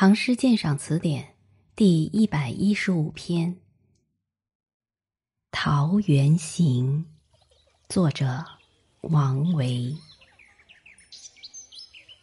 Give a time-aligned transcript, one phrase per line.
[0.00, 1.24] 唐诗鉴赏词典》
[1.74, 3.52] 第一百一十五篇
[5.50, 7.04] 《桃源行》，
[7.92, 8.44] 作者
[9.00, 9.92] 王维。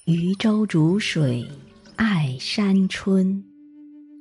[0.06, 1.46] 渔舟逐水
[1.98, 3.44] 爱山春，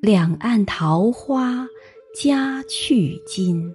[0.02, 1.64] 两岸桃花
[2.20, 3.72] 佳去今。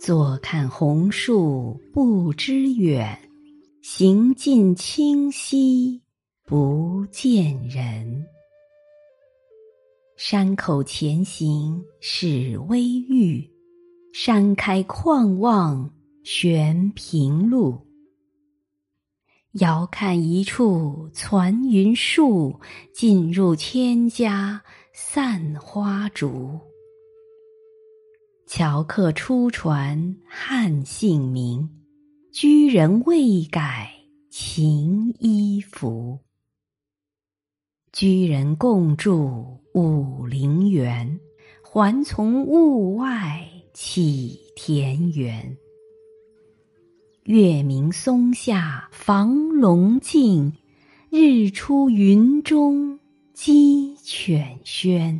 [0.00, 3.16] 坐看红树不知远，
[3.80, 6.02] 行尽清溪
[6.44, 8.26] 不见人。
[10.16, 13.50] 山口前行始微欲，
[14.12, 15.90] 山开旷望
[16.22, 17.86] 悬平路。
[19.52, 22.60] 遥看一处攒云树，
[22.94, 24.62] 近入千家
[24.94, 26.60] 散花竹。
[28.46, 31.68] 樵客初传汉姓名，
[32.32, 33.90] 居人未改
[34.30, 36.18] 秦衣服。
[37.92, 41.18] 居人共住武陵源，
[41.62, 45.56] 还从物外起田园。
[47.24, 50.52] 月明松下房龙静，
[51.08, 52.98] 日出云中
[53.32, 55.18] 鸡犬喧。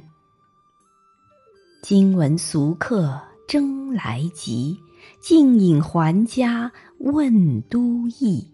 [1.83, 4.77] 今闻俗客争来集，
[5.19, 8.47] 尽引还家问都邑。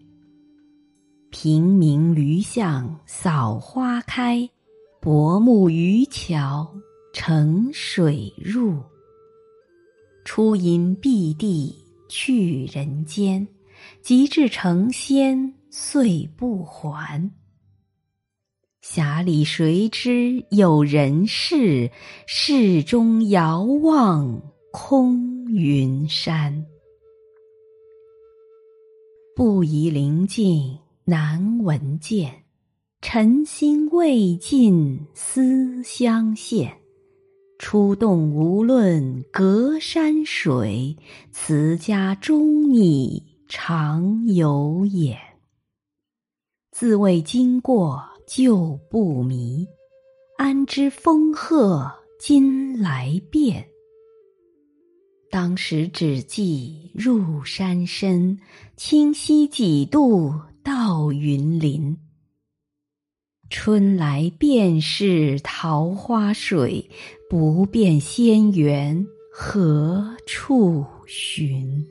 [1.29, 4.49] 平明驴巷扫花开，
[5.01, 6.67] 薄暮渔樵
[7.13, 8.81] 乘水入。
[10.23, 11.85] 初因碧地。
[12.11, 13.47] 去人间，
[14.01, 17.31] 及至成仙遂不还。
[18.83, 21.91] 匣里谁知有人世？
[22.25, 24.41] 世中遥望
[24.71, 26.65] 空云山。
[29.35, 32.43] 不宜临近难闻见，
[33.01, 36.75] 尘心未尽思乡现。
[37.57, 40.95] 出洞无论隔山水，
[41.31, 45.17] 辞家终拟常有眼。
[46.71, 49.65] 自谓经过旧不迷，
[50.37, 53.65] 安知风鹤今来变？
[55.31, 58.37] 当时只记入山深，
[58.75, 61.97] 清溪几度到云林。
[63.49, 66.87] 春来便是桃花水，
[67.29, 71.83] 不辨仙缘何处寻？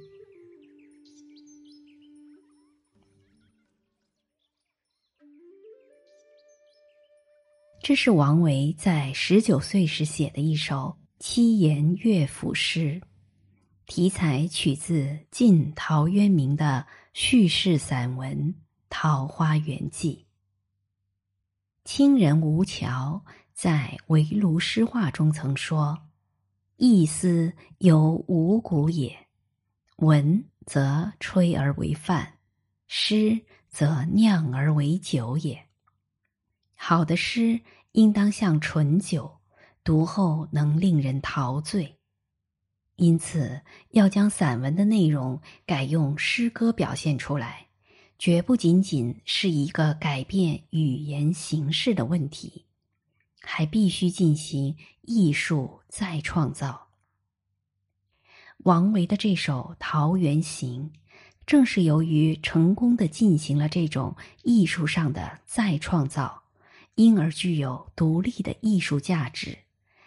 [7.83, 13.01] 这是王维在十九岁时写的一首七言乐府诗，
[13.87, 18.37] 题材取自晋陶渊明的叙事散文
[18.89, 20.25] 《桃花源记》。
[21.91, 25.99] 清人吴桥在《围炉诗话》中曾说
[26.77, 29.17] ：“意思犹五谷也，
[29.97, 32.35] 文则吹而为范，
[32.89, 33.41] 诗
[33.71, 35.59] 则酿而为酒也。
[36.75, 37.59] 好的诗
[37.93, 39.39] 应当像醇酒，
[39.83, 41.99] 读后能令人陶醉。
[42.97, 43.63] 因此，
[43.93, 47.68] 要将散文的内容改用诗歌表现出来。”
[48.19, 52.65] 绝不仅仅是一个改变语言形式的问题，
[53.41, 56.89] 还必须进行艺术再创造。
[58.65, 60.91] 王维的这首《桃源行》，
[61.47, 66.43] 正是由于成功的进行了这种艺术上的再创造，
[66.97, 69.57] 因而具有独立的艺术价值，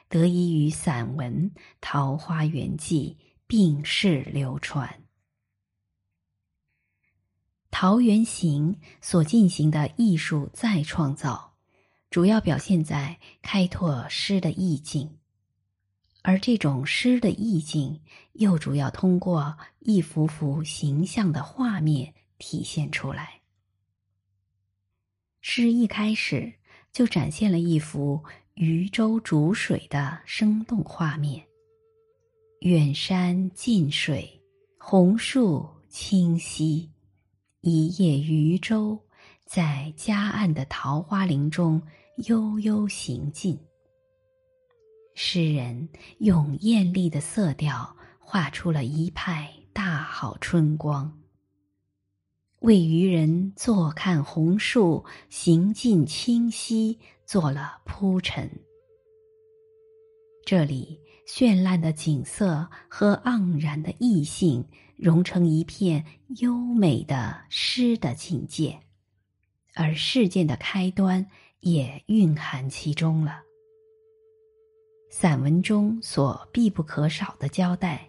[0.10, 3.16] 得以与散文《桃花源记》
[3.48, 4.90] 并世流传。
[7.72, 11.54] 《桃源行》所进行的艺术再创造，
[12.12, 15.18] 主要表现在开拓诗的意境，
[16.22, 18.00] 而这种诗的意境
[18.34, 23.42] 又主要通过一幅幅形象的画面体现出来。
[25.40, 26.53] 诗一开始
[26.92, 31.44] 就展现了一幅渔舟逐水的生动画面，
[32.59, 34.40] 远山近水，
[34.78, 36.91] 红树清溪。
[37.63, 38.99] 一叶渔舟
[39.46, 41.79] 在夹岸的桃花林中
[42.28, 43.55] 悠悠行进。
[45.13, 45.87] 诗人
[46.17, 51.19] 用艳丽的色调画出了一派大好春光，
[52.61, 56.97] 为渔人坐看红树行进清溪
[57.28, 58.49] 做了铺陈。
[60.46, 64.66] 这里绚烂的景色和盎然的意境。
[64.97, 66.05] 融成一片
[66.41, 68.79] 优美的诗的境界，
[69.73, 71.26] 而事件的开端
[71.61, 73.41] 也蕴含其中了。
[75.09, 78.08] 散文中所必不可少的交代，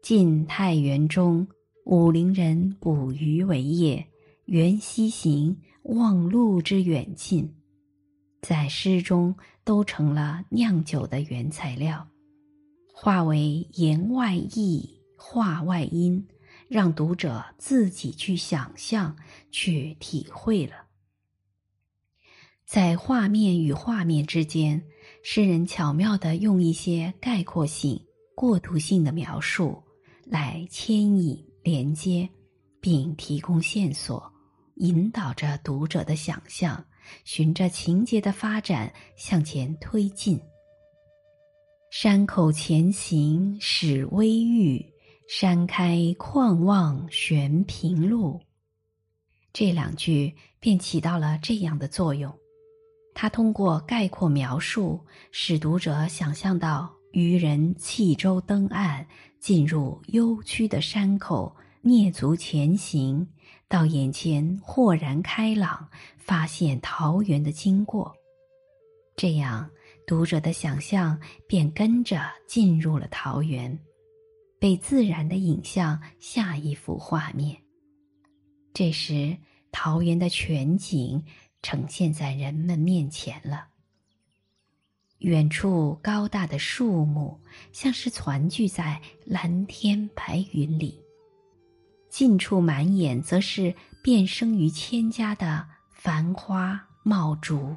[0.00, 1.46] 晋太原中
[1.84, 4.02] 武陵人捕鱼为业，
[4.46, 7.54] 缘溪行，望路之远近，
[8.42, 9.34] 在诗中
[9.64, 12.06] 都成了酿酒的原材料，
[12.92, 16.28] 化为言外意，画外音，
[16.68, 19.16] 让读者自己去想象、
[19.50, 20.74] 去体会了。
[22.66, 24.82] 在画面与画面之间。
[25.24, 28.00] 诗人巧妙地用一些概括性、
[28.34, 29.80] 过渡性的描述
[30.24, 32.28] 来牵引、连接，
[32.80, 34.32] 并提供线索，
[34.76, 36.84] 引导着读者的想象，
[37.24, 40.40] 循着情节的发展向前推进。
[41.90, 44.82] 山口前行始微欲，
[45.28, 48.40] 山开旷望悬平路。
[49.52, 52.32] 这两句便起到了这样的作用。
[53.14, 54.98] 它通过概括描述，
[55.30, 59.06] 使读者想象到渔人弃舟登岸，
[59.38, 63.28] 进入幽曲的山口，蹑足前行，
[63.72, 65.88] 到眼前豁然开朗，
[66.18, 68.14] 发现桃源的经过。
[69.16, 69.70] 这样，
[70.06, 73.78] 读者的想象便跟着进入了桃源，
[74.60, 77.56] 被自然的引向下一幅画面。
[78.74, 79.34] 这时，
[79.72, 81.24] 桃源的全景。
[81.62, 83.68] 呈现在人们面前了。
[85.18, 87.40] 远处高大的树木
[87.72, 91.01] 像是团聚在蓝天白云里，
[92.12, 97.74] 近处满眼则是遍生于千家的繁花茂竹。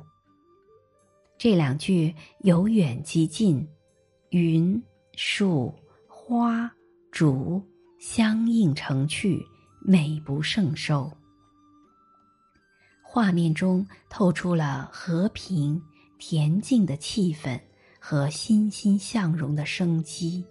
[1.38, 3.66] 这两句由远及近，
[4.32, 4.84] 云、
[5.16, 5.74] 树、
[6.06, 6.70] 花、
[7.14, 7.64] 竹
[7.98, 9.42] 相映成趣，
[9.80, 11.10] 美不胜收。
[13.02, 15.82] 画面中透出了和平、
[16.20, 17.58] 恬静的气氛
[18.02, 20.46] 和欣欣向荣的生机，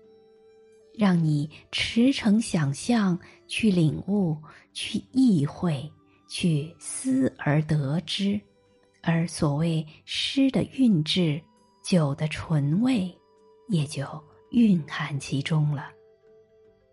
[0.96, 4.36] 让你驰骋想象，去领悟，
[4.72, 5.90] 去意会，
[6.28, 8.40] 去思而得之。
[9.02, 11.40] 而所谓诗的韵致、
[11.82, 13.14] 酒的醇味，
[13.68, 14.06] 也就
[14.50, 15.88] 蕴含其中了。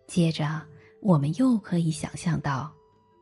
[0.06, 0.62] 接着，
[1.00, 2.72] 我们又可以想象到。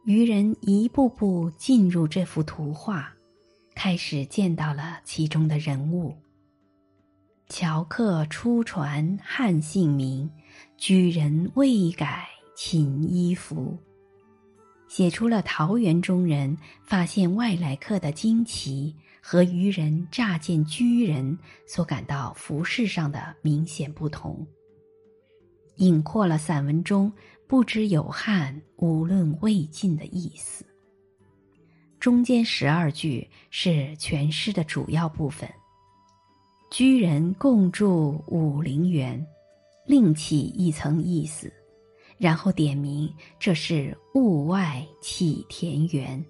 [0.06, 3.12] 渔人一步步进入这幅图画，
[3.74, 6.16] 开始见到了其中的人物。
[7.48, 10.28] 樵客初传汉姓名，
[10.78, 12.26] 居人未改
[12.62, 13.74] 秦衣服，
[14.86, 16.54] 写出了桃园中人
[16.84, 24.46] 发现外来客的惊奇和渔人乍见居人所感到服饰上的明显不同，
[25.76, 27.10] 引括了散文中。
[27.48, 30.62] 不知有汉，无论魏晋的意思。
[31.98, 35.48] 中间十二句是全诗的主要部分。
[36.70, 39.26] 居人共住武陵源，
[39.86, 41.50] 另起一层意思，
[42.20, 46.24] 然后点名这是物外起田园。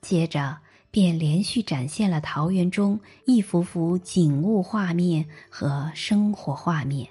[0.00, 0.56] 接着
[0.90, 7.08] 便连续展现了桃园中一幅幅景物画面和生活画面。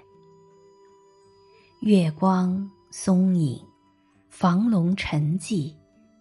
[1.80, 2.70] 月光。
[2.92, 3.60] 松影，
[4.30, 5.74] 房笼沉寂，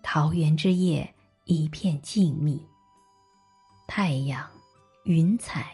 [0.03, 1.09] 桃园之夜
[1.45, 2.59] 一片静谧。
[3.87, 4.45] 太阳，
[5.05, 5.71] 云彩，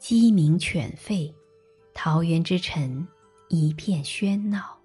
[0.00, 1.32] 鸡鸣犬吠，
[1.94, 3.06] 桃园之晨
[3.48, 4.79] 一片喧闹。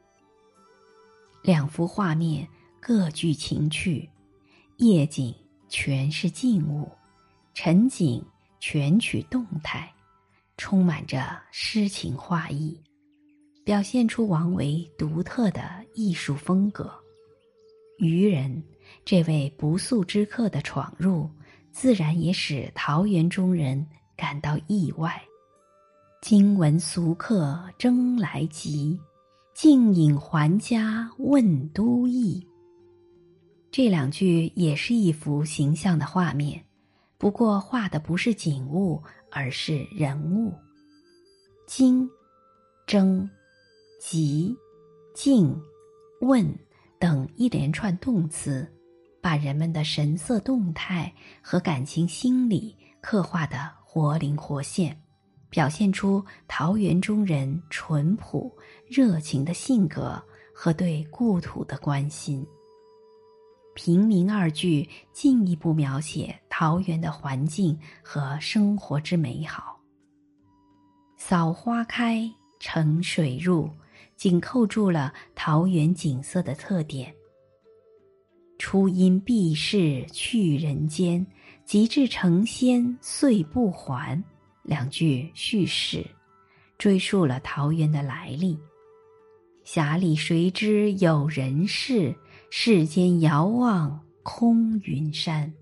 [1.45, 2.47] 两幅画面
[2.79, 4.09] 各具情趣，
[4.77, 5.31] 夜景
[5.69, 6.89] 全是静物，
[7.53, 8.25] 晨景
[8.59, 9.93] 全取动态，
[10.57, 12.75] 充满着诗情画意。
[13.63, 16.91] 表现出王维独特的艺术风格。
[17.99, 18.63] 渔人
[19.03, 21.29] 这位不速之客的闯入，
[21.71, 23.85] 自然也使桃源中人
[24.17, 25.21] 感到意外。
[26.23, 28.99] 今闻俗客争来急，
[29.55, 32.45] 径引还家问都邑。
[33.71, 36.61] 这两句也是一幅形象的画面，
[37.17, 40.53] 不过画的不是景物，而是人物。
[41.65, 42.05] 经，
[42.85, 43.29] 争。
[44.01, 44.53] 急、
[45.15, 45.57] 静、
[46.19, 46.45] 问
[46.99, 48.69] 等一连串动词，
[49.21, 55.01] 把人们的神色动态和感情心理刻画的活灵活现，
[55.49, 58.51] 表现出桃源中人淳朴
[58.87, 60.21] 热情的性格
[60.53, 62.45] 和对故土的关心。
[63.73, 69.79] 平民二句进一步描写桃源的环境和生活之美好。
[71.17, 73.69] 扫花开，乘水入。
[74.15, 77.13] 紧扣住了桃源景色的特点。
[78.57, 81.27] 初因避世去人间，
[81.65, 84.23] 及至成仙遂不还”
[84.65, 86.03] 两句叙事，
[86.77, 88.59] 追溯了桃源的来历。
[89.63, 92.15] 匣里谁知有人世？
[92.49, 95.53] 世间遥望空云山。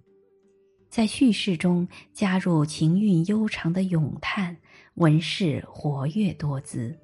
[0.89, 4.55] 在叙事中加入情韵悠长的咏叹，
[4.95, 6.97] 文饰活跃多姿。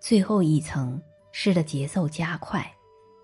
[0.00, 1.00] 最后一层，
[1.32, 2.70] 诗的节奏加快，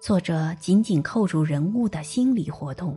[0.00, 2.97] 作者紧紧扣住人物的心理活动，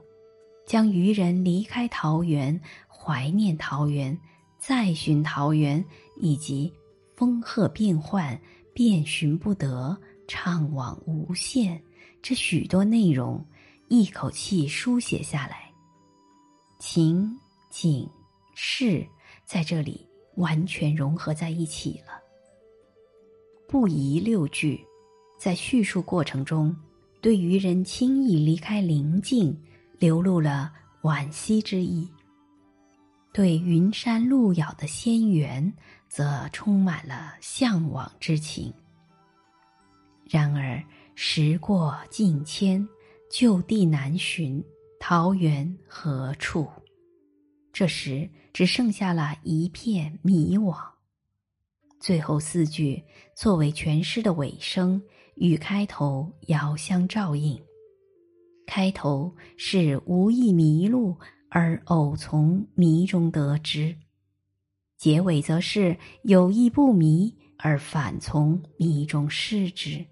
[0.68, 4.16] 将渔人离开桃源、怀念桃源、
[4.68, 5.86] 再寻桃源，
[6.18, 6.74] 以及
[7.16, 8.40] 风鹤变幻。
[8.74, 11.80] 遍寻不得，怅惘无限，
[12.22, 13.42] 这许多内容
[13.88, 15.72] 一口气书写下来，
[16.78, 17.34] 情
[17.70, 18.10] 景
[18.54, 19.08] 事
[19.46, 20.06] 在这里
[20.36, 22.20] 完全融合在一起了。
[23.66, 24.84] 不疑六句，
[25.40, 26.76] 在叙述过程中，
[27.22, 29.58] 对渔人轻易离开灵境
[30.00, 32.06] 流露了惋惜之意；
[33.36, 35.74] 对云山路遥的仙缘。
[36.08, 38.74] 则充满了向往之情。
[40.24, 40.82] 然而
[41.14, 42.88] 时过境迁，
[43.30, 44.64] 旧地难寻，
[44.98, 46.70] 桃源何处？
[47.74, 50.78] 这时只剩下了一片迷惘。
[52.00, 53.04] 最后四句
[53.36, 55.02] 作为全诗的尾声，
[55.36, 57.62] 与开头遥相照应。
[58.66, 61.18] 开头是无意迷路，
[61.56, 63.96] 而偶从迷中得知。
[64.98, 70.06] 结尾则是有意不迷，而反从迷中失之，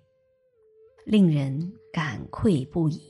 [1.05, 3.01] 令人感愧不已。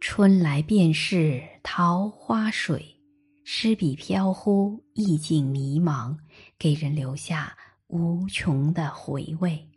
[0.00, 2.96] 春来便是桃花水，
[3.42, 6.16] 诗笔飘忽，意境迷茫，
[6.56, 9.68] 给人留下无穷的回味。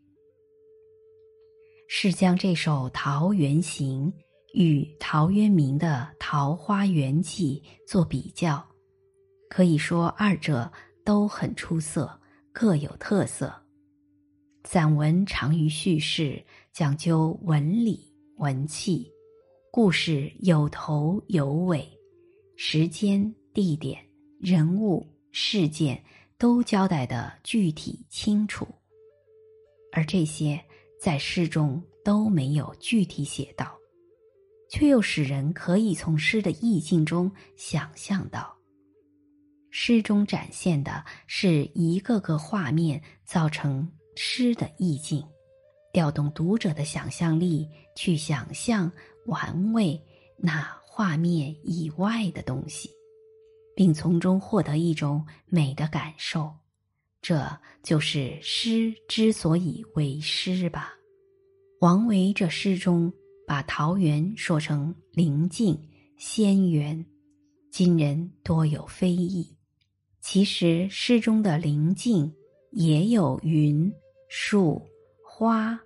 [1.87, 4.13] 是将这首《桃源行》
[4.53, 7.59] 与陶渊明的《桃花源记》
[7.91, 8.63] 做比较。
[9.49, 10.71] 可以说，二者
[11.03, 12.07] 都很出色，
[12.51, 13.51] 各有特色。
[14.63, 17.99] 散文长于叙事，讲究文理
[18.37, 19.11] 文气，
[19.71, 21.83] 故事有头有尾，
[22.55, 23.99] 时间、地点、
[24.39, 25.99] 人物、事件
[26.37, 28.67] 都交代的具体清楚，
[29.91, 30.63] 而这些
[31.01, 33.75] 在诗中都没有具体写到，
[34.69, 38.55] 却又使人可以从诗的意境中想象到。
[39.71, 45.23] 诗中展现的是一个个画面造成诗的意境，
[45.93, 48.91] 调动读者的想象力去想象、
[49.25, 50.01] 玩味
[50.37, 52.89] 那画面以外的东西，
[53.75, 56.51] 并从中获得一种美的感受。
[57.21, 57.45] 这
[57.83, 60.93] 就是诗之所以为诗吧。
[61.79, 63.13] 王维这诗中
[63.49, 65.75] 把桃源说成灵境
[66.17, 67.03] 仙缘，
[67.71, 69.57] 今人多有非议。
[70.21, 72.31] 其实诗中的灵境
[72.69, 73.91] 也有云、
[74.29, 74.79] 树、
[75.25, 75.79] 花、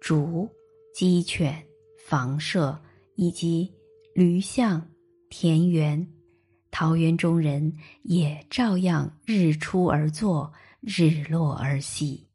[0.00, 0.48] 竹、
[0.94, 1.62] 鸡犬、
[2.08, 2.80] 房舍，
[3.16, 3.70] 以及
[4.14, 4.90] 驴象、
[5.28, 6.08] 田园。
[6.70, 7.70] 桃源中人
[8.02, 10.50] 也照样日出而作，
[10.80, 12.28] 日落而息，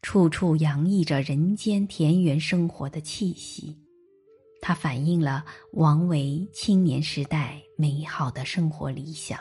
[0.00, 3.80] 处处洋溢着人间田园生活的气息。
[4.62, 9.38] 它反映了王维青年时代美好的生活理想。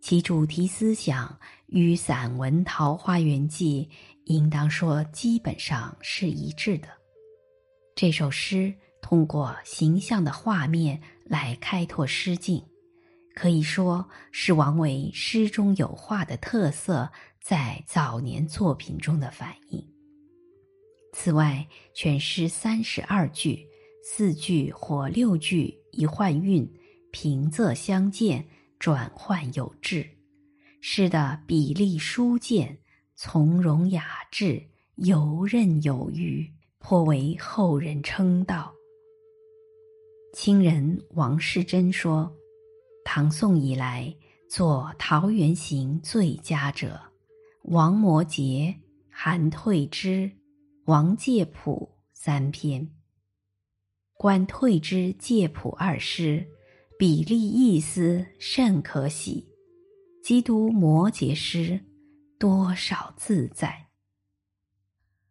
[0.00, 3.86] 其主题思想与散文《桃花源记》
[4.24, 6.88] 应当说基本上是一致的。
[7.94, 12.64] 这首诗通过形象的画面来开拓诗境，
[13.34, 17.10] 可以说是王维诗中有画的特色
[17.42, 19.86] 在早年作品中的反映。
[21.12, 23.66] 此外，全诗三十二句，
[24.06, 26.70] 四句或六句一换韵，
[27.10, 28.46] 平仄相间。
[28.80, 30.06] 转换有致，
[30.82, 32.78] 诗的比例疏健，
[33.14, 34.62] 从容雅致，
[34.96, 36.46] 游刃有余，
[36.80, 38.74] 颇为后人称道。
[40.34, 42.30] 清人王世贞说
[43.06, 44.14] ：“唐宋以来，
[44.50, 47.00] 作《桃源行》最佳者，
[47.62, 48.74] 王摩诘、
[49.08, 50.30] 韩退之、
[50.84, 52.86] 王介甫三篇。
[54.16, 56.46] 观退之、介甫二师。”
[56.96, 59.44] 比例意思甚可喜，
[60.22, 61.78] 基督摩诘诗
[62.38, 63.88] 多少自在。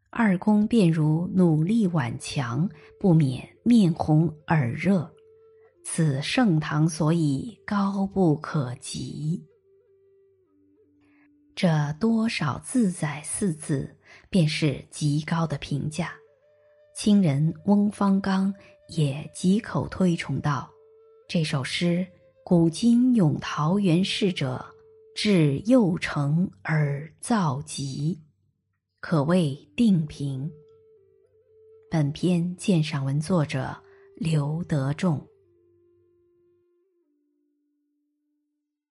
[0.09, 5.09] 二公便如努力挽强，不免面红耳热。
[5.85, 9.41] 此盛唐所以高不可及。
[11.55, 13.95] 这多少自在四字，
[14.29, 16.13] 便是极高的评价。
[16.95, 18.53] 清人翁方刚
[18.95, 20.69] 也极口推崇道。
[21.27, 22.05] 这首诗
[22.43, 24.63] 古今咏桃源事者，
[25.15, 28.19] 至幼成而造极，
[28.99, 30.51] 可谓定评。
[31.89, 33.75] 本篇鉴赏文作者
[34.15, 35.25] 刘德仲。